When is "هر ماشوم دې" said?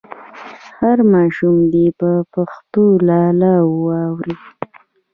0.79-1.87